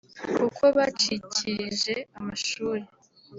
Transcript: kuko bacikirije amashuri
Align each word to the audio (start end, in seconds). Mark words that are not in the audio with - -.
kuko 0.37 0.63
bacikirije 0.77 1.95
amashuri 2.17 2.85